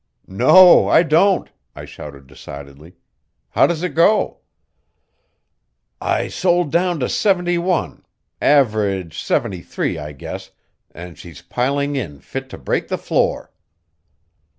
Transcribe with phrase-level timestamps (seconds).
[0.25, 2.95] "No, I don't!" I shouted decidedly.
[3.49, 4.39] "How does it go?"
[6.01, 8.03] "I sold down to seventy one
[8.41, 10.49] average seventy three, I guess
[10.89, 13.51] and she's piling in fit to break the floor."